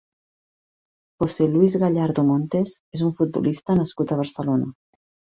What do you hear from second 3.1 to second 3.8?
futbolista